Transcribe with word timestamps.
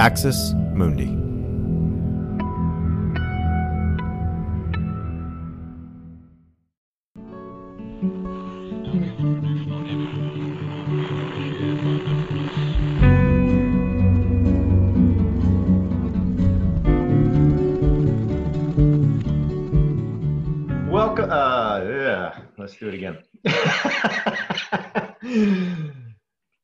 Axis 0.00 0.54
Mundi. 0.72 1.04
Welcome. 20.90 21.30
Uh, 21.30 21.84
yeah, 21.84 22.38
let's 22.56 22.74
do 22.76 22.88
it 22.88 22.94
again. 22.94 23.18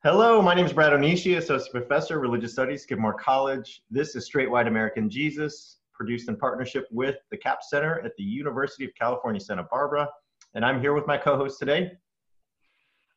Hello, 0.09 0.41
my 0.41 0.53
name 0.53 0.65
is 0.65 0.71
Brad 0.71 0.93
Onishi, 0.93 1.35
Associate 1.35 1.69
Professor, 1.69 2.15
of 2.15 2.21
Religious 2.21 2.53
Studies, 2.53 2.83
Skidmore 2.83 3.15
College. 3.15 3.81
This 3.91 4.15
is 4.15 4.23
Straight 4.23 4.49
White 4.49 4.65
American 4.65 5.09
Jesus, 5.09 5.79
produced 5.91 6.29
in 6.29 6.37
partnership 6.37 6.87
with 6.91 7.17
the 7.29 7.35
CAP 7.35 7.61
Center 7.61 7.99
at 8.05 8.15
the 8.15 8.23
University 8.23 8.85
of 8.85 8.91
California, 8.97 9.41
Santa 9.41 9.63
Barbara. 9.63 10.07
And 10.53 10.63
I'm 10.63 10.79
here 10.79 10.93
with 10.93 11.05
my 11.07 11.17
co-host 11.17 11.59
today. 11.59 11.91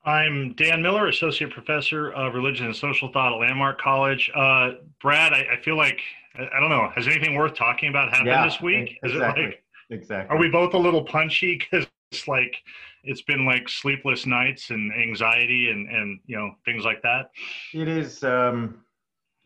I'm 0.04 0.52
Dan 0.54 0.82
Miller, 0.82 1.06
Associate 1.06 1.48
Professor 1.48 2.10
of 2.10 2.34
Religion 2.34 2.66
and 2.66 2.74
Social 2.74 3.08
Thought 3.12 3.34
at 3.34 3.38
Landmark 3.38 3.80
College. 3.80 4.28
Uh, 4.34 4.70
Brad, 5.00 5.32
I, 5.32 5.44
I, 5.58 5.62
feel 5.62 5.76
like, 5.76 6.00
I, 6.34 6.42
I, 6.56 6.58
don't 6.58 6.70
know, 6.70 6.90
has 6.96 7.06
anything 7.06 7.36
worth 7.36 7.54
talking 7.54 7.88
about 7.88 8.10
happened 8.10 8.26
yeah, 8.26 8.44
this 8.44 8.60
week? 8.60 8.98
Exactly. 9.04 9.10
Is 9.10 9.14
it 9.14 9.44
like, 9.44 9.62
exactly. 9.90 10.36
Are 10.36 10.40
we 10.40 10.48
both 10.48 10.74
a 10.74 10.78
little 10.78 11.04
punchy? 11.04 11.56
Because 11.70 11.86
it's 12.10 12.26
like, 12.26 12.56
it's 13.04 13.22
been 13.22 13.44
like 13.44 13.68
sleepless 13.68 14.26
nights 14.26 14.70
and 14.70 14.92
anxiety 14.92 15.70
and 15.70 15.88
and 15.88 16.20
you 16.26 16.36
know 16.36 16.52
things 16.64 16.84
like 16.84 17.02
that? 17.02 17.30
It 17.74 17.88
is 17.88 18.22
um 18.24 18.82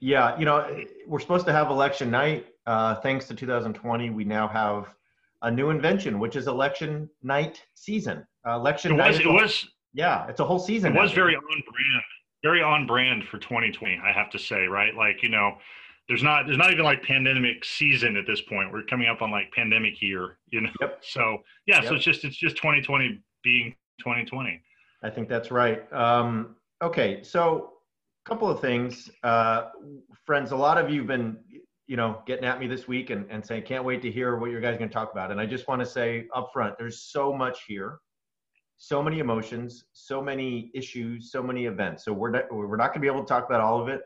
yeah 0.00 0.38
you 0.38 0.44
know 0.44 0.77
we're 1.06 1.20
supposed 1.20 1.47
to 1.47 1.52
have 1.52 1.70
election 1.70 2.10
night 2.10 2.47
uh 2.66 2.97
thanks 2.97 3.27
to 3.27 3.34
2020 3.34 4.10
we 4.10 4.25
now 4.25 4.48
have 4.48 4.94
a 5.42 5.50
new 5.50 5.70
invention 5.70 6.19
which 6.19 6.36
is 6.36 6.47
election 6.47 7.08
night 7.22 7.62
season. 7.75 8.27
Uh, 8.47 8.56
election 8.56 8.92
it 8.92 8.97
night 8.97 9.12
was 9.12 9.20
it 9.20 9.28
was 9.28 9.69
yeah 9.92 10.27
it's 10.28 10.41
a 10.41 10.44
whole 10.44 10.58
season 10.58 10.94
it 10.94 11.00
was 11.00 11.12
very 11.12 11.34
on 11.36 11.42
brand 11.42 12.02
very 12.42 12.62
on 12.62 12.86
brand 12.86 13.25
for 13.25 13.38
2020 13.38 14.00
i 14.05 14.12
have 14.12 14.30
to 14.30 14.38
say 14.38 14.66
right? 14.66 14.94
Like 14.94 15.22
you 15.22 15.28
know 15.28 15.56
there's 16.08 16.22
not 16.22 16.47
there's 16.47 16.58
not 16.58 16.70
even 16.70 16.84
like 16.84 17.02
pandemic 17.02 17.64
season 17.64 18.16
at 18.16 18.27
this 18.27 18.42
point. 18.42 18.70
We're 18.72 18.82
coming 18.82 19.08
up 19.08 19.22
on 19.22 19.30
like 19.30 19.50
pandemic 19.52 20.02
year 20.02 20.38
you 20.50 20.62
know? 20.62 20.70
Yep. 20.80 20.98
so 21.02 21.38
yeah 21.66 21.80
yep. 21.80 21.88
so 21.88 21.94
it's 21.94 22.05
just 22.05 22.25
it's 22.25 22.36
just 22.36 22.56
2020 22.56 23.20
being 23.45 23.75
2020. 24.00 24.61
I 25.05 25.11
think 25.11 25.28
that's 25.28 25.50
right. 25.50 25.91
Um, 25.92 26.56
okay, 26.83 27.23
so 27.23 27.75
a 28.25 28.28
couple 28.28 28.48
of 28.48 28.61
things, 28.61 29.11
uh, 29.23 29.67
friends. 30.25 30.50
A 30.50 30.56
lot 30.56 30.78
of 30.78 30.91
you've 30.91 31.06
been, 31.06 31.37
you 31.87 31.97
know, 31.97 32.22
getting 32.27 32.45
at 32.45 32.59
me 32.59 32.67
this 32.67 32.89
week 32.89 33.11
and, 33.11 33.27
and 33.31 33.45
saying, 33.45 33.65
"Can't 33.65 33.84
wait 33.84 34.00
to 34.03 34.11
hear 34.11 34.37
what 34.37 34.50
you 34.50 34.61
guys 34.61 34.75
are 34.75 34.78
going 34.78 34.89
to 34.89 34.95
talk 34.95 35.12
about." 35.12 35.31
And 35.31 35.41
I 35.41 35.47
just 35.47 35.69
want 35.69 35.81
to 35.81 35.87
say 35.87 36.27
up 36.34 36.50
front, 36.53 36.77
there's 36.78 37.03
so 37.03 37.33
much 37.33 37.65
here, 37.69 37.98
so 38.78 39.03
many 39.03 39.19
emotions, 39.19 39.84
so 39.92 40.22
many 40.22 40.70
issues, 40.75 41.31
so 41.31 41.42
many 41.42 41.67
events. 41.67 42.05
So 42.05 42.12
we're 42.12 42.31
not, 42.31 42.45
we're 42.50 42.77
not 42.77 42.89
going 42.89 42.95
to 42.95 43.00
be 43.00 43.06
able 43.06 43.20
to 43.20 43.28
talk 43.28 43.45
about 43.47 43.61
all 43.61 43.81
of 43.81 43.89
it. 43.89 44.00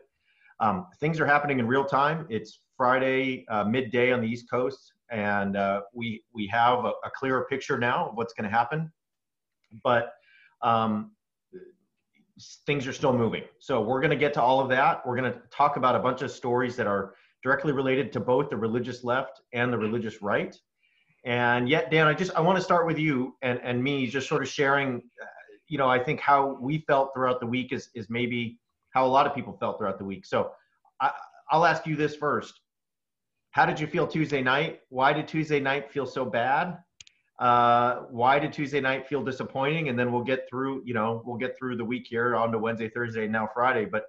Um, 0.59 0.87
things 0.99 1.21
are 1.21 1.25
happening 1.25 1.59
in 1.59 1.67
real 1.67 1.85
time. 1.85 2.27
It's 2.29 2.59
Friday 2.75 3.45
uh, 3.49 3.63
midday 3.63 4.11
on 4.11 4.19
the 4.19 4.27
East 4.27 4.49
Coast, 4.51 4.91
and 5.09 5.55
uh, 5.55 5.81
we 5.93 6.21
we 6.33 6.45
have 6.47 6.83
a, 6.83 6.91
a 7.05 7.11
clearer 7.15 7.47
picture 7.49 7.77
now 7.77 8.09
of 8.09 8.17
what's 8.17 8.33
going 8.33 8.49
to 8.49 8.55
happen 8.55 8.91
but 9.83 10.13
um, 10.61 11.11
things 12.65 12.87
are 12.87 12.93
still 12.93 13.13
moving. 13.13 13.43
So 13.59 13.81
we're 13.81 14.01
going 14.01 14.11
to 14.11 14.17
get 14.17 14.33
to 14.35 14.41
all 14.41 14.59
of 14.59 14.69
that. 14.69 15.05
We're 15.05 15.15
going 15.15 15.31
to 15.31 15.39
talk 15.51 15.77
about 15.77 15.95
a 15.95 15.99
bunch 15.99 16.21
of 16.21 16.31
stories 16.31 16.75
that 16.77 16.87
are 16.87 17.15
directly 17.43 17.71
related 17.71 18.11
to 18.13 18.19
both 18.19 18.49
the 18.49 18.57
religious 18.57 19.03
left 19.03 19.41
and 19.53 19.71
the 19.71 19.77
religious 19.77 20.21
right. 20.21 20.55
And 21.25 21.67
yet, 21.67 21.91
Dan, 21.91 22.07
I 22.07 22.13
just 22.13 22.31
I 22.35 22.41
want 22.41 22.57
to 22.57 22.63
start 22.63 22.85
with 22.87 22.97
you 22.97 23.35
and 23.41 23.59
and 23.61 23.83
me, 23.83 24.07
just 24.07 24.29
sort 24.29 24.41
of 24.41 24.47
sharing. 24.47 25.01
You 25.67 25.77
know, 25.77 25.89
I 25.89 26.01
think 26.01 26.19
how 26.19 26.57
we 26.61 26.83
felt 26.87 27.13
throughout 27.13 27.39
the 27.39 27.45
week 27.45 27.73
is 27.73 27.89
is 27.93 28.09
maybe 28.09 28.57
how 28.91 29.05
a 29.05 29.07
lot 29.07 29.27
of 29.27 29.35
people 29.35 29.55
felt 29.59 29.77
throughout 29.77 29.99
the 29.99 30.05
week. 30.05 30.25
So 30.25 30.51
I, 31.01 31.11
I'll 31.51 31.65
ask 31.65 31.85
you 31.85 31.95
this 31.95 32.15
first. 32.15 32.61
How 33.51 33.65
did 33.65 33.79
you 33.79 33.87
feel 33.87 34.07
Tuesday 34.07 34.41
night? 34.41 34.81
Why 34.89 35.11
did 35.11 35.27
Tuesday 35.27 35.59
night 35.59 35.91
feel 35.91 36.05
so 36.05 36.23
bad? 36.23 36.77
Uh, 37.39 38.01
why 38.09 38.37
did 38.37 38.51
Tuesday 38.51 38.81
night 38.81 39.07
feel 39.07 39.23
disappointing? 39.23 39.87
And 39.89 39.97
then 39.97 40.11
we'll 40.11 40.23
get 40.23 40.47
through, 40.49 40.83
you 40.85 40.93
know, 40.93 41.23
we'll 41.25 41.37
get 41.37 41.57
through 41.57 41.77
the 41.77 41.85
week 41.85 42.05
here 42.07 42.35
on 42.35 42.51
to 42.51 42.57
Wednesday, 42.57 42.89
Thursday, 42.89 43.27
now 43.27 43.49
Friday. 43.53 43.85
But 43.85 44.03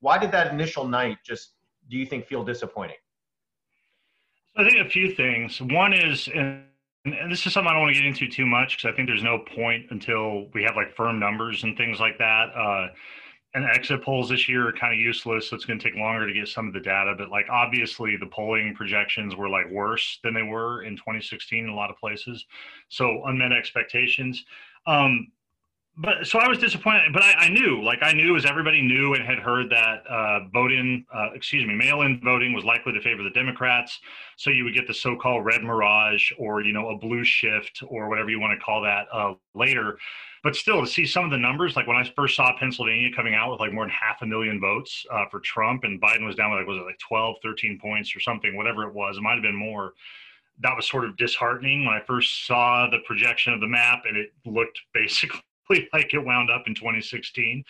why 0.00 0.18
did 0.18 0.30
that 0.32 0.52
initial 0.52 0.86
night 0.86 1.18
just, 1.24 1.54
do 1.88 1.96
you 1.96 2.04
think, 2.04 2.26
feel 2.26 2.44
disappointing? 2.44 2.96
I 4.56 4.68
think 4.68 4.86
a 4.86 4.88
few 4.88 5.14
things. 5.14 5.60
One 5.62 5.94
is, 5.94 6.28
and, 6.34 6.64
and 7.06 7.32
this 7.32 7.46
is 7.46 7.54
something 7.54 7.70
I 7.70 7.72
don't 7.72 7.82
want 7.82 7.96
to 7.96 8.00
get 8.00 8.06
into 8.06 8.28
too 8.28 8.46
much 8.46 8.76
because 8.76 8.92
I 8.92 8.96
think 8.96 9.08
there's 9.08 9.22
no 9.22 9.38
point 9.54 9.86
until 9.90 10.48
we 10.52 10.62
have 10.62 10.76
like 10.76 10.94
firm 10.94 11.18
numbers 11.18 11.64
and 11.64 11.76
things 11.76 12.00
like 12.00 12.18
that. 12.18 12.50
Uh, 12.54 12.88
and 13.54 13.64
exit 13.64 14.02
polls 14.02 14.28
this 14.28 14.48
year 14.48 14.68
are 14.68 14.72
kind 14.72 14.92
of 14.92 14.98
useless. 14.98 15.48
So 15.48 15.56
it's 15.56 15.64
going 15.64 15.78
to 15.78 15.84
take 15.84 15.96
longer 15.98 16.26
to 16.26 16.32
get 16.32 16.48
some 16.48 16.66
of 16.66 16.74
the 16.74 16.80
data. 16.80 17.14
But 17.16 17.30
like 17.30 17.48
obviously, 17.48 18.16
the 18.16 18.26
polling 18.26 18.74
projections 18.74 19.36
were 19.36 19.48
like 19.48 19.70
worse 19.70 20.18
than 20.24 20.34
they 20.34 20.42
were 20.42 20.82
in 20.82 20.96
2016 20.96 21.64
in 21.64 21.70
a 21.70 21.74
lot 21.74 21.90
of 21.90 21.96
places. 21.96 22.44
So 22.88 23.22
unmet 23.26 23.52
expectations. 23.52 24.44
Um, 24.86 25.28
but 25.96 26.26
so 26.26 26.40
I 26.40 26.48
was 26.48 26.58
disappointed. 26.58 27.12
But 27.12 27.22
I, 27.22 27.34
I, 27.34 27.48
knew, 27.48 27.80
like 27.80 28.00
I 28.02 28.12
knew, 28.12 28.36
as 28.36 28.44
everybody 28.44 28.82
knew 28.82 29.14
and 29.14 29.24
had 29.24 29.38
heard 29.38 29.70
that 29.70 30.04
uh, 30.08 30.48
vote-in, 30.52 31.06
uh, 31.14 31.28
excuse 31.34 31.64
me, 31.64 31.74
mail-in 31.74 32.20
voting 32.24 32.52
was 32.52 32.64
likely 32.64 32.92
to 32.92 33.00
favor 33.00 33.22
the 33.22 33.30
Democrats. 33.30 34.00
So 34.36 34.50
you 34.50 34.64
would 34.64 34.74
get 34.74 34.88
the 34.88 34.94
so-called 34.94 35.44
red 35.44 35.62
mirage, 35.62 36.32
or 36.36 36.62
you 36.62 36.72
know, 36.72 36.88
a 36.88 36.98
blue 36.98 37.24
shift, 37.24 37.84
or 37.86 38.08
whatever 38.08 38.28
you 38.28 38.40
want 38.40 38.58
to 38.58 38.64
call 38.64 38.82
that 38.82 39.06
uh, 39.12 39.34
later 39.54 39.96
but 40.44 40.54
still 40.54 40.82
to 40.82 40.86
see 40.86 41.06
some 41.06 41.24
of 41.24 41.30
the 41.32 41.38
numbers 41.38 41.74
like 41.74 41.88
when 41.88 41.96
i 41.96 42.04
first 42.14 42.36
saw 42.36 42.56
pennsylvania 42.58 43.08
coming 43.16 43.34
out 43.34 43.50
with 43.50 43.58
like 43.58 43.72
more 43.72 43.84
than 43.84 43.90
half 43.90 44.22
a 44.22 44.26
million 44.26 44.60
votes 44.60 45.04
uh, 45.10 45.24
for 45.30 45.40
trump 45.40 45.82
and 45.82 46.00
biden 46.00 46.24
was 46.24 46.36
down 46.36 46.50
with 46.50 46.60
like 46.60 46.68
was 46.68 46.76
it 46.76 46.84
like 46.84 46.98
12 47.00 47.36
13 47.42 47.78
points 47.80 48.14
or 48.14 48.20
something 48.20 48.56
whatever 48.56 48.84
it 48.84 48.94
was 48.94 49.16
it 49.16 49.22
might 49.22 49.34
have 49.34 49.42
been 49.42 49.56
more 49.56 49.94
that 50.60 50.76
was 50.76 50.88
sort 50.88 51.04
of 51.04 51.16
disheartening. 51.16 51.84
When 51.84 51.94
i 51.94 52.00
first 52.06 52.46
saw 52.46 52.88
the 52.88 52.98
projection 53.06 53.52
of 53.52 53.60
the 53.60 53.66
map 53.66 54.04
and 54.06 54.16
it 54.16 54.32
looked 54.44 54.78
basically 54.94 55.40
like 55.92 56.14
it 56.14 56.24
wound 56.24 56.50
up 56.50 56.64
in 56.66 56.74
2016 56.74 57.64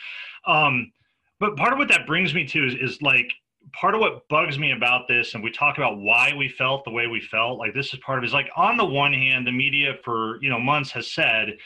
um, 0.47 0.93
but 1.41 1.57
part 1.57 1.73
of 1.73 1.79
what 1.79 1.89
that 1.89 2.07
brings 2.07 2.35
me 2.35 2.45
to 2.47 2.67
is, 2.67 2.75
is 2.75 3.01
like 3.03 3.31
part 3.73 3.95
of 3.95 4.01
what 4.01 4.29
bugs 4.29 4.59
me 4.59 4.73
about 4.73 5.09
this 5.09 5.35
and 5.35 5.43
we 5.43 5.51
talk 5.51 5.79
about 5.79 5.99
why 5.99 6.33
we 6.37 6.49
felt 6.49 6.85
the 6.85 6.91
way 6.91 7.07
we 7.07 7.21
felt 7.21 7.59
like 7.59 7.73
this 7.73 7.95
is 7.95 8.01
part 8.01 8.19
of 8.19 8.25
is 8.25 8.33
like 8.33 8.51
on 8.57 8.77
the 8.77 8.85
one 8.85 9.13
hand 9.13 9.47
the 9.47 9.53
media 9.53 9.95
for 10.05 10.43
you 10.43 10.51
know 10.51 10.59
months 10.59 10.91
has 10.91 11.11
said 11.11 11.57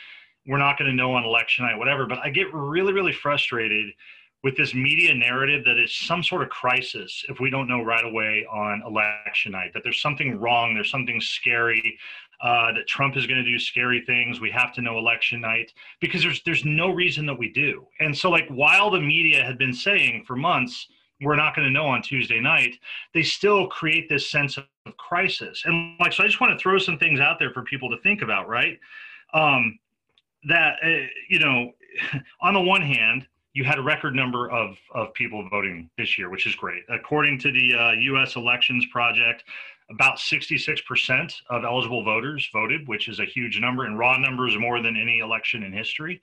we're 0.48 0.58
not 0.58 0.78
going 0.78 0.90
to 0.90 0.96
know 0.96 1.12
on 1.14 1.24
election 1.24 1.64
night, 1.66 1.78
whatever. 1.78 2.06
But 2.06 2.18
I 2.18 2.30
get 2.30 2.52
really, 2.52 2.92
really 2.92 3.12
frustrated 3.12 3.92
with 4.42 4.56
this 4.56 4.72
media 4.72 5.14
narrative 5.14 5.64
that 5.64 5.76
it's 5.76 5.94
some 6.06 6.22
sort 6.22 6.42
of 6.42 6.48
crisis 6.48 7.24
if 7.28 7.40
we 7.40 7.50
don't 7.50 7.68
know 7.68 7.82
right 7.82 8.04
away 8.04 8.46
on 8.50 8.82
election 8.86 9.52
night, 9.52 9.72
that 9.74 9.82
there's 9.82 10.00
something 10.00 10.38
wrong, 10.38 10.74
there's 10.74 10.90
something 10.90 11.20
scary, 11.20 11.98
uh, 12.40 12.72
that 12.72 12.86
Trump 12.86 13.16
is 13.16 13.26
going 13.26 13.42
to 13.42 13.48
do 13.48 13.58
scary 13.58 14.02
things. 14.06 14.40
We 14.40 14.50
have 14.52 14.72
to 14.74 14.80
know 14.80 14.96
election 14.96 15.40
night 15.40 15.72
because 16.00 16.22
there's 16.22 16.40
there's 16.44 16.64
no 16.64 16.90
reason 16.90 17.26
that 17.26 17.38
we 17.38 17.50
do. 17.50 17.86
And 18.00 18.16
so, 18.16 18.30
like, 18.30 18.48
while 18.48 18.90
the 18.90 19.00
media 19.00 19.44
had 19.44 19.58
been 19.58 19.74
saying 19.74 20.24
for 20.26 20.36
months 20.36 20.86
we're 21.20 21.36
not 21.36 21.54
going 21.54 21.66
to 21.66 21.72
know 21.72 21.86
on 21.86 22.00
Tuesday 22.00 22.40
night, 22.40 22.76
they 23.12 23.22
still 23.22 23.66
create 23.66 24.08
this 24.08 24.30
sense 24.30 24.56
of 24.56 24.66
crisis. 24.98 25.62
And 25.64 25.98
like, 25.98 26.12
so 26.12 26.22
I 26.22 26.26
just 26.26 26.40
want 26.40 26.56
to 26.56 26.62
throw 26.62 26.78
some 26.78 26.98
things 26.98 27.18
out 27.18 27.38
there 27.38 27.52
for 27.52 27.62
people 27.62 27.90
to 27.90 28.00
think 28.02 28.22
about, 28.22 28.48
right? 28.48 28.78
Um, 29.34 29.78
that 30.44 30.76
uh, 30.84 31.06
you 31.28 31.38
know, 31.38 31.72
on 32.40 32.54
the 32.54 32.60
one 32.60 32.82
hand, 32.82 33.26
you 33.54 33.64
had 33.64 33.78
a 33.78 33.82
record 33.82 34.14
number 34.14 34.50
of 34.50 34.76
of 34.94 35.12
people 35.14 35.48
voting 35.48 35.90
this 35.98 36.18
year, 36.18 36.30
which 36.30 36.46
is 36.46 36.54
great. 36.54 36.82
According 36.88 37.38
to 37.40 37.52
the 37.52 37.74
uh, 37.74 37.92
U.S. 37.92 38.36
Elections 38.36 38.86
Project, 38.92 39.44
about 39.90 40.18
66% 40.18 41.32
of 41.48 41.64
eligible 41.64 42.04
voters 42.04 42.48
voted, 42.52 42.86
which 42.86 43.08
is 43.08 43.20
a 43.20 43.24
huge 43.24 43.58
number, 43.58 43.86
and 43.86 43.98
raw 43.98 44.18
numbers 44.18 44.56
more 44.58 44.82
than 44.82 44.96
any 44.96 45.20
election 45.20 45.62
in 45.62 45.72
history. 45.72 46.20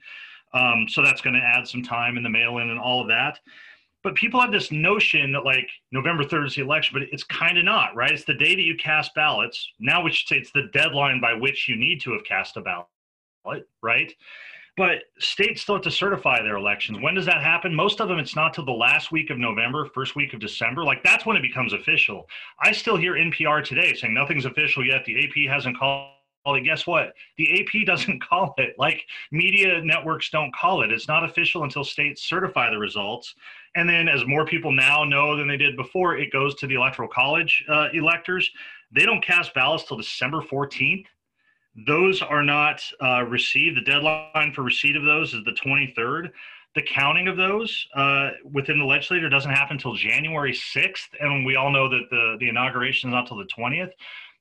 Um, 0.53 0.85
so 0.87 1.01
that's 1.03 1.21
going 1.21 1.35
to 1.35 1.41
add 1.41 1.67
some 1.67 1.83
time 1.83 2.15
in 2.17 2.23
the 2.23 2.29
mail-in 2.29 2.69
and 2.69 2.79
all 2.79 3.01
of 3.01 3.07
that. 3.07 3.39
But 4.03 4.13
people 4.13 4.39
have 4.39 4.51
this 4.51 4.71
notion 4.71 5.31
that 5.31 5.43
like 5.43 5.67
November 5.91 6.23
3rd 6.23 6.45
is 6.45 6.55
the 6.55 6.61
election, 6.61 6.97
but 6.97 7.09
it's 7.11 7.23
kind 7.23 7.57
of 7.57 7.65
not, 7.65 7.95
right? 7.95 8.11
It's 8.11 8.23
the 8.23 8.35
day 8.35 8.55
that 8.55 8.61
you 8.61 8.77
cast 8.77 9.15
ballots. 9.15 9.67
Now 9.79 10.03
we 10.03 10.11
should 10.11 10.27
say 10.27 10.35
it's 10.37 10.51
the 10.51 10.69
deadline 10.73 11.19
by 11.19 11.33
which 11.33 11.67
you 11.67 11.75
need 11.75 12.01
to 12.01 12.13
have 12.13 12.23
cast 12.23 12.55
a 12.55 12.61
ballot 12.61 12.85
right? 13.81 14.11
But 14.77 15.03
states 15.19 15.61
still 15.61 15.75
have 15.75 15.83
to 15.85 15.91
certify 15.91 16.41
their 16.41 16.57
elections. 16.57 16.99
When 17.01 17.15
does 17.15 17.25
that 17.27 17.41
happen? 17.41 17.73
Most 17.73 18.01
of 18.01 18.09
them, 18.09 18.19
it's 18.19 18.35
not 18.35 18.53
till 18.53 18.65
the 18.65 18.71
last 18.71 19.11
week 19.11 19.29
of 19.29 19.37
November, 19.37 19.85
first 19.93 20.17
week 20.17 20.33
of 20.33 20.41
December. 20.41 20.83
Like 20.83 21.01
that's 21.01 21.25
when 21.25 21.37
it 21.37 21.41
becomes 21.41 21.71
official. 21.71 22.27
I 22.59 22.73
still 22.73 22.97
hear 22.97 23.13
NPR 23.13 23.63
today 23.63 23.93
saying 23.93 24.13
nothing's 24.13 24.45
official 24.45 24.85
yet. 24.85 25.05
The 25.05 25.23
AP 25.23 25.49
hasn't 25.49 25.77
called 25.77 26.11
it. 26.47 26.65
Guess 26.65 26.85
what? 26.85 27.13
The 27.37 27.61
AP 27.61 27.85
doesn't 27.85 28.21
call 28.21 28.53
it. 28.57 28.75
Like 28.77 29.01
media 29.31 29.81
networks 29.81 30.29
don't 30.29 30.53
call 30.53 30.83
it. 30.83 30.91
It's 30.91 31.07
not 31.07 31.23
official 31.23 31.63
until 31.63 31.85
states 31.85 32.27
certify 32.27 32.69
the 32.69 32.77
results. 32.77 33.33
And 33.75 33.89
then, 33.89 34.07
as 34.07 34.25
more 34.25 34.45
people 34.45 34.71
now 34.71 35.03
know 35.03 35.37
than 35.37 35.47
they 35.47 35.57
did 35.57 35.75
before, 35.75 36.17
it 36.17 36.31
goes 36.31 36.55
to 36.55 36.67
the 36.67 36.75
Electoral 36.75 37.09
College 37.09 37.63
uh, 37.69 37.87
electors. 37.93 38.49
They 38.91 39.05
don't 39.05 39.23
cast 39.23 39.53
ballots 39.53 39.85
till 39.85 39.97
December 39.97 40.41
14th. 40.41 41.05
Those 41.75 42.21
are 42.21 42.43
not 42.43 42.81
uh, 43.03 43.23
received. 43.23 43.77
The 43.77 43.81
deadline 43.81 44.53
for 44.53 44.63
receipt 44.63 44.95
of 44.95 45.03
those 45.03 45.33
is 45.33 45.43
the 45.43 45.51
23rd. 45.51 46.31
The 46.75 46.81
counting 46.81 47.27
of 47.27 47.37
those 47.37 47.87
uh, 47.95 48.31
within 48.51 48.79
the 48.79 48.85
legislature 48.85 49.29
doesn't 49.29 49.51
happen 49.51 49.77
until 49.77 49.93
January 49.93 50.53
6th. 50.53 51.07
And 51.19 51.45
we 51.45 51.55
all 51.55 51.71
know 51.71 51.89
that 51.89 52.03
the, 52.09 52.37
the 52.39 52.49
inauguration 52.49 53.09
is 53.09 53.13
not 53.13 53.27
till 53.27 53.37
the 53.37 53.47
20th. 53.57 53.91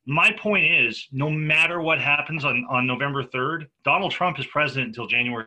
My 0.07 0.31
point 0.39 0.65
is 0.65 1.09
no 1.13 1.31
matter 1.31 1.81
what 1.81 2.01
happens 2.01 2.45
on, 2.45 2.67
on 2.69 2.87
November 2.87 3.25
3rd, 3.25 3.69
Donald 3.85 4.13
Trump 4.13 4.39
is 4.39 4.47
president 4.47 4.89
until 4.89 5.07
January 5.07 5.47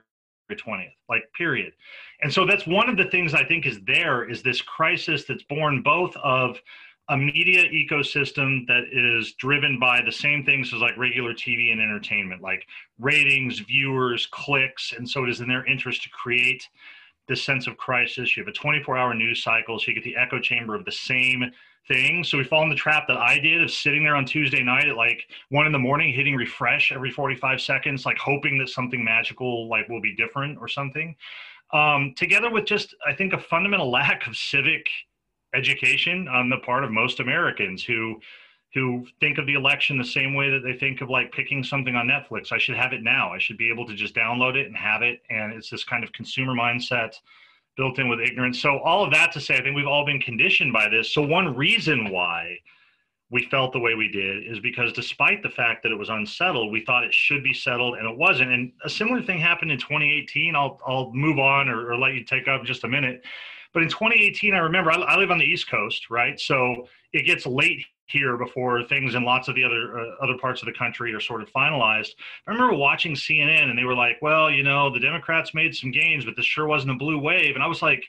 20th, 0.52 0.94
like, 1.10 1.24
period. 1.38 1.74
And 2.22 2.34
so 2.34 2.46
that's 2.46 2.66
one 2.66 2.90
of 2.90 2.98
the 2.98 3.06
things 3.06 3.34
I 3.34 3.44
think 3.44 3.66
is 3.66 3.80
there 3.86 4.30
is 4.30 4.42
this 4.42 4.62
crisis 4.62 5.26
that's 5.26 5.44
born 5.44 5.84
both 5.84 6.16
of 6.18 6.58
a 7.10 7.18
media 7.18 7.70
ecosystem 7.70 8.68
that 8.68 8.84
is 8.92 9.34
driven 9.34 9.80
by 9.80 10.02
the 10.02 10.12
same 10.12 10.44
things 10.44 10.74
as 10.74 10.82
like 10.82 10.98
regular 10.98 11.34
TV 11.34 11.72
and 11.72 11.82
entertainment, 11.82 12.42
like 12.42 12.66
ratings, 13.00 13.60
viewers, 13.60 14.28
clicks. 14.32 14.94
And 14.98 15.10
so 15.10 15.24
it 15.24 15.30
is 15.30 15.40
in 15.40 15.48
their 15.48 15.66
interest 15.66 16.04
to 16.04 16.10
create 16.10 16.68
this 17.28 17.44
sense 17.44 17.68
of 17.68 17.78
crisis. 17.78 18.36
You 18.36 18.44
have 18.44 18.50
a 18.50 18.54
24 18.54 18.98
hour 18.98 19.14
news 19.14 19.42
cycle, 19.42 19.80
so 19.80 19.86
you 19.88 19.96
get 19.96 20.04
the 20.04 20.18
echo 20.18 20.40
chamber 20.40 20.76
of 20.76 20.86
the 20.86 20.92
same 20.92 21.52
thing. 21.88 22.24
So 22.24 22.38
we 22.38 22.44
fall 22.44 22.64
in 22.64 22.70
the 22.70 22.76
trap 22.76 23.08
that 23.08 23.18
I 23.18 23.40
did 23.40 23.64
of 23.64 23.72
sitting 23.72 24.04
there 24.04 24.16
on 24.16 24.26
Tuesday 24.26 24.62
night 24.62 24.90
at 24.90 24.98
like 24.98 25.24
one 25.50 25.66
in 25.66 25.72
the 25.72 25.80
morning, 25.80 26.14
hitting 26.14 26.36
refresh 26.36 26.92
every 26.92 27.12
45 27.12 27.62
seconds, 27.62 28.06
like 28.06 28.18
hoping 28.18 28.58
that 28.58 28.70
something 28.70 29.04
magical 29.04 29.70
like 29.70 29.88
will 29.88 30.02
be 30.02 30.16
different 30.16 30.58
or 30.60 30.68
something. 30.68 31.16
Um, 31.72 32.14
together 32.16 32.50
with 32.50 32.66
just, 32.66 32.96
I 33.06 33.14
think, 33.14 33.34
a 33.34 33.38
fundamental 33.38 33.90
lack 33.92 34.28
of 34.28 34.36
civic 34.36 34.86
education 35.58 36.28
on 36.28 36.50
the 36.50 36.58
part 36.58 36.84
of 36.84 36.92
most 36.92 37.20
Americans 37.20 37.84
who 37.84 38.20
who 38.74 39.06
think 39.20 39.38
of 39.38 39.48
the 39.48 39.54
election 39.54 39.98
the 39.98 40.04
same 40.04 40.36
way 40.36 40.50
that 40.50 40.62
they 40.64 40.74
think 40.74 41.02
of 41.02 41.10
like 41.10 41.32
picking 41.32 41.64
something 41.64 41.96
on 41.96 42.08
Netflix. 42.08 42.52
I 42.52 42.58
should 42.58 42.76
have 42.76 42.94
it 42.94 43.02
now. 43.02 43.34
I 43.34 43.40
should 43.40 43.58
be 43.58 43.70
able 43.70 43.88
to 43.88 43.96
just 43.96 44.14
download 44.14 44.56
it 44.56 44.68
and 44.68 44.76
have 44.76 45.02
it. 45.02 45.22
And 45.30 45.54
it's 45.54 45.70
this 45.70 45.84
kind 45.84 46.04
of 46.04 46.12
consumer 46.12 46.54
mindset 46.54 47.16
built 47.78 47.98
in 47.98 48.10
with 48.10 48.20
ignorance. 48.20 48.62
So 48.62 48.80
all 48.80 49.06
of 49.06 49.12
that 49.14 49.32
to 49.34 49.42
say, 49.42 49.56
I 49.56 49.64
think 49.64 49.76
we've 49.76 49.88
all 49.88 50.06
been 50.06 50.20
conditioned 50.20 50.74
by 50.74 50.90
this. 50.90 51.14
So 51.14 51.22
one 51.22 51.56
reason 51.56 52.10
why 52.12 52.60
we 53.30 53.46
felt 53.46 53.74
the 53.74 53.80
way 53.80 53.94
we 53.94 54.10
did 54.10 54.48
is 54.48 54.60
because 54.60 54.94
despite 54.94 55.44
the 55.44 55.50
fact 55.50 55.84
that 55.84 55.92
it 55.92 55.98
was 55.98 56.10
unsettled, 56.10 56.72
we 56.72 56.84
thought 56.86 57.04
it 57.04 57.14
should 57.14 57.44
be 57.44 57.54
settled 57.54 57.98
and 57.98 58.10
it 58.10 58.18
wasn't. 58.18 58.52
And 58.52 58.72
a 58.84 58.90
similar 58.90 59.22
thing 59.22 59.40
happened 59.40 59.72
in 59.72 59.78
2018. 59.78 60.56
I'll 60.56 60.80
I'll 60.86 61.12
move 61.14 61.40
on 61.40 61.70
or, 61.70 61.92
or 61.92 61.98
let 61.98 62.14
you 62.14 62.24
take 62.24 62.48
up 62.48 62.64
just 62.64 62.84
a 62.84 62.88
minute. 62.88 63.24
But 63.74 63.84
in 63.84 63.90
2018, 63.90 64.54
I 64.54 64.60
remember 64.60 64.92
I, 64.92 64.96
I, 64.96 65.18
live 65.18 65.32
on 65.32 65.38
the 65.38 65.46
East 65.46 65.70
Coast, 65.70 66.10
right? 66.10 66.40
So 66.40 66.88
it 67.14 67.26
gets 67.26 67.46
late 67.46 67.86
here 68.08 68.38
before 68.38 68.84
things 68.84 69.16
in 69.16 69.24
lots 69.24 69.48
of 69.48 69.56
the 69.56 69.64
other 69.64 70.00
uh, 70.00 70.24
other 70.24 70.38
parts 70.40 70.62
of 70.62 70.66
the 70.66 70.74
country 70.74 71.14
are 71.14 71.20
sort 71.20 71.42
of 71.42 71.52
finalized. 71.52 72.12
I 72.48 72.52
remember 72.52 72.76
watching 72.76 73.14
CNN 73.14 73.70
and 73.70 73.78
they 73.78 73.84
were 73.84 73.96
like, 73.96 74.18
"Well, 74.22 74.50
you 74.50 74.64
know, 74.64 74.90
the 74.90 75.00
Democrats 75.00 75.54
made 75.54 75.76
some 75.76 75.92
gains, 75.92 76.26
but 76.26 76.36
this 76.36 76.46
sure 76.46 76.68
wasn't 76.68 76.92
a 76.92 76.96
blue 76.96 77.20
wave." 77.20 77.56
And 77.56 77.64
I 77.64 77.68
was 77.68 77.82
like, 77.82 78.04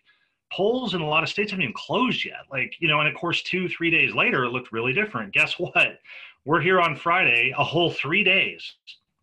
polls 0.52 0.94
in 0.94 1.00
a 1.00 1.06
lot 1.06 1.22
of 1.22 1.28
states 1.28 1.50
haven't 1.50 1.62
even 1.62 1.74
closed 1.74 2.24
yet. 2.24 2.46
Like, 2.50 2.74
you 2.78 2.88
know, 2.88 3.00
and 3.00 3.08
of 3.08 3.14
course, 3.14 3.42
two, 3.42 3.68
three 3.68 3.90
days 3.90 4.14
later, 4.14 4.44
it 4.44 4.50
looked 4.50 4.72
really 4.72 4.92
different. 4.92 5.32
Guess 5.32 5.54
what? 5.58 5.98
We're 6.44 6.60
here 6.60 6.80
on 6.80 6.96
Friday, 6.96 7.52
a 7.56 7.64
whole 7.64 7.90
three 7.90 8.24
days 8.24 8.74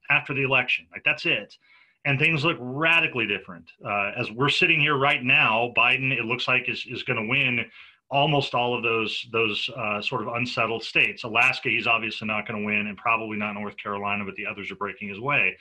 after 0.09 0.33
the 0.33 0.43
election. 0.43 0.85
Like, 0.91 1.03
that's 1.03 1.25
it 1.25 1.57
and 2.05 2.19
things 2.19 2.45
look 2.45 2.57
radically 2.59 3.27
different. 3.27 3.65
Uh, 3.83 4.11
as 4.17 4.31
we're 4.31 4.49
sitting 4.49 4.79
here 4.79 4.95
right 4.95 5.23
now, 5.23 5.73
Biden, 5.75 6.11
it 6.11 6.25
looks 6.25 6.47
like 6.47 6.69
is 6.69 6.85
is 6.89 7.03
going 7.03 7.21
to 7.21 7.27
win 7.27 7.65
almost 8.09 8.53
all 8.53 8.75
of 8.75 8.83
those 8.83 9.27
those 9.31 9.69
uh, 9.75 10.01
sort 10.01 10.21
of 10.21 10.29
unsettled 10.35 10.83
states. 10.83 11.23
Alaska, 11.23 11.69
he's 11.69 11.87
obviously 11.87 12.27
not 12.27 12.47
going 12.47 12.59
to 12.61 12.65
win, 12.65 12.87
and 12.87 12.97
probably 12.97 13.37
not 13.37 13.53
North 13.53 13.75
Carolina, 13.77 14.23
but 14.23 14.35
the 14.35 14.45
others 14.45 14.71
are 14.71 14.75
breaking 14.75 15.09
his 15.09 15.19
way. 15.19 15.57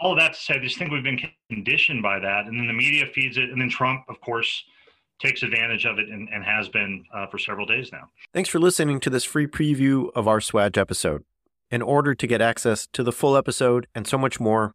All 0.00 0.12
of 0.12 0.18
that 0.18 0.34
to 0.34 0.40
say, 0.40 0.54
I 0.54 0.58
just 0.58 0.78
think 0.78 0.92
we've 0.92 1.02
been 1.02 1.20
conditioned 1.50 2.02
by 2.02 2.20
that, 2.20 2.46
and 2.46 2.58
then 2.58 2.68
the 2.68 2.72
media 2.72 3.06
feeds 3.06 3.36
it, 3.36 3.50
and 3.50 3.60
then 3.60 3.68
Trump, 3.68 4.04
of 4.08 4.20
course, 4.20 4.64
takes 5.18 5.42
advantage 5.42 5.84
of 5.86 5.98
it 5.98 6.08
and, 6.08 6.28
and 6.32 6.44
has 6.44 6.68
been 6.68 7.04
uh, 7.12 7.26
for 7.26 7.38
several 7.38 7.66
days 7.66 7.90
now. 7.90 8.08
Thanks 8.32 8.48
for 8.48 8.60
listening 8.60 9.00
to 9.00 9.10
this 9.10 9.24
free 9.24 9.48
preview 9.48 10.10
of 10.14 10.28
our 10.28 10.38
SWAJ 10.38 10.78
episode. 10.78 11.24
In 11.70 11.82
order 11.82 12.14
to 12.14 12.26
get 12.28 12.40
access 12.40 12.86
to 12.92 13.02
the 13.02 13.12
full 13.12 13.36
episode 13.36 13.88
and 13.94 14.06
so 14.06 14.16
much 14.16 14.38
more, 14.38 14.74